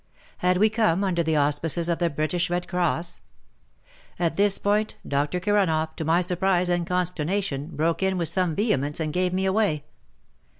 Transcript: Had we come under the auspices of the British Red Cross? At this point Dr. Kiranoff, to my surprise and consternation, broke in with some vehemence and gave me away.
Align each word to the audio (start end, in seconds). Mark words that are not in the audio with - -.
Had 0.39 0.57
we 0.57 0.67
come 0.67 1.03
under 1.03 1.21
the 1.21 1.35
auspices 1.35 1.87
of 1.87 1.99
the 1.99 2.09
British 2.09 2.49
Red 2.49 2.67
Cross? 2.67 3.21
At 4.17 4.35
this 4.35 4.57
point 4.57 4.97
Dr. 5.07 5.39
Kiranoff, 5.39 5.95
to 5.97 6.03
my 6.03 6.21
surprise 6.21 6.69
and 6.69 6.87
consternation, 6.87 7.67
broke 7.67 8.01
in 8.01 8.17
with 8.17 8.27
some 8.29 8.55
vehemence 8.55 8.99
and 8.99 9.13
gave 9.13 9.31
me 9.31 9.45
away. 9.45 9.83